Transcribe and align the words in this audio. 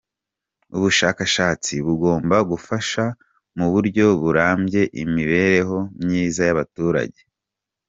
Ubushakashatsi 0.75 1.73
bugomba 1.85 2.35
gufasha 2.51 3.03
mu 3.57 3.67
buryo 3.73 4.05
burambye 4.21 4.81
imibereho 5.03 5.77
myiza 6.03 6.41
y’abaturage. 6.47 7.21